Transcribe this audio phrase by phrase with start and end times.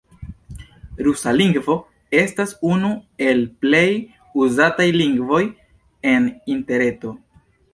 [1.07, 1.75] Rusa lingvo
[2.21, 2.91] estas unu
[3.27, 3.85] el plej
[4.47, 5.41] uzataj lingvoj
[6.15, 6.27] en
[6.57, 7.15] interreto.